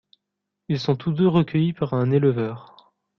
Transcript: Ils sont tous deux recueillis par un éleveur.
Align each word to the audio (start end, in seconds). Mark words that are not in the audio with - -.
Ils 0.67 0.79
sont 0.79 0.95
tous 0.95 1.11
deux 1.11 1.27
recueillis 1.27 1.73
par 1.73 1.93
un 1.93 2.09
éleveur. 2.09 2.91